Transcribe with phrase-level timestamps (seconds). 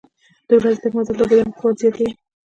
[0.47, 2.09] د ورځې لږ مزل د بدن قوت زیاتوي.